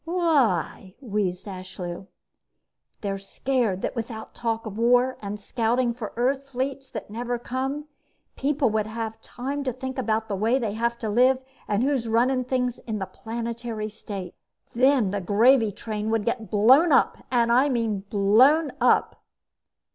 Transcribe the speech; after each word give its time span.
"Why?" 0.03 0.95
wheezed 0.99 1.45
Ashlew. 1.47 2.07
"They're 3.01 3.19
scared 3.19 3.83
that 3.83 3.95
without 3.95 4.33
talk 4.33 4.65
of 4.65 4.75
war, 4.79 5.15
and 5.21 5.39
scouting 5.39 5.93
for 5.93 6.11
Earth 6.17 6.49
fleets 6.49 6.89
that 6.89 7.11
never 7.11 7.37
come, 7.37 7.85
people 8.35 8.71
would 8.71 8.87
have 8.87 9.21
time 9.21 9.63
to 9.63 9.71
think 9.71 9.99
about 9.99 10.27
the 10.27 10.35
way 10.35 10.57
they 10.57 10.73
have 10.73 10.97
to 11.01 11.07
live 11.09 11.37
and 11.67 11.83
who's 11.83 12.07
running 12.07 12.45
things 12.45 12.79
in 12.79 12.97
the 12.97 13.05
Planetary 13.05 13.89
State. 13.89 14.33
Then 14.73 15.11
the 15.11 15.21
gravy 15.21 15.71
train 15.71 16.09
would 16.09 16.25
get 16.25 16.49
blown 16.49 16.91
up 16.91 17.19
and 17.29 17.51
I 17.51 17.69
mean 17.69 17.99
blown 18.09 18.71
up!" 18.81 19.23